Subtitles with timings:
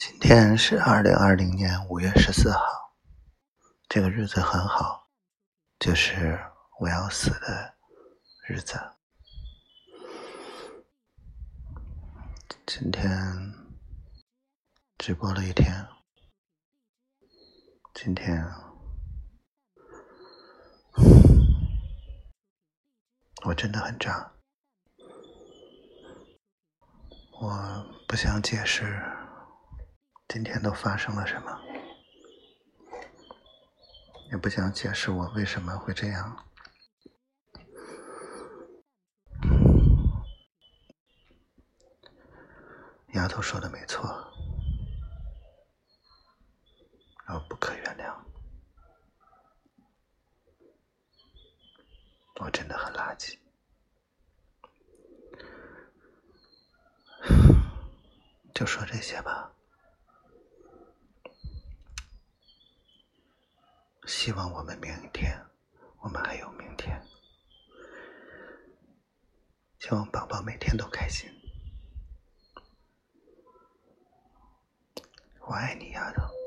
[0.00, 2.62] 今天是二零二零年五月十四号，
[3.86, 5.10] 这个日子很好，
[5.78, 6.40] 就是
[6.78, 7.74] 我要死的
[8.48, 8.80] 日子。
[12.64, 13.10] 今天
[14.96, 15.86] 直播了一天，
[17.92, 18.42] 今天
[23.44, 24.32] 我真的很渣，
[27.38, 28.98] 我不想解释。
[30.32, 31.60] 今天都发生了什么？
[34.30, 36.46] 也不想解释我为什么会这样。
[43.14, 44.08] 丫头说的没错，
[47.26, 48.14] 我不可原谅，
[52.40, 53.36] 我真的很垃圾。
[58.54, 59.50] 就说这些吧。
[64.10, 65.40] 希望我们明天，
[66.00, 67.00] 我们还有明天。
[69.78, 71.30] 希望宝宝每天都开心。
[75.38, 76.39] 我爱你，丫头。